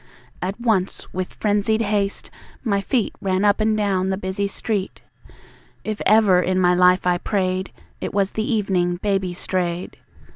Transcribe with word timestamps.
At 0.41 0.59
once, 0.59 1.13
with 1.13 1.35
frenzied 1.35 1.81
haste, 1.81 2.31
my 2.63 2.81
feet 2.81 3.13
Ran 3.21 3.45
up 3.45 3.61
and 3.61 3.77
down 3.77 4.09
the 4.09 4.17
busy 4.17 4.47
street. 4.47 5.03
If 5.83 6.01
ever 6.07 6.41
in 6.41 6.57
my 6.59 6.73
life 6.73 7.05
I 7.05 7.19
prayed, 7.19 7.71
It 7.99 8.11
was 8.11 8.31
the 8.31 8.51
evening 8.51 8.95
Baby 8.95 9.35
strayed. 9.35 9.97